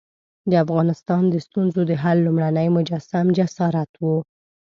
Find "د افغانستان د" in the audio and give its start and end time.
0.49-1.35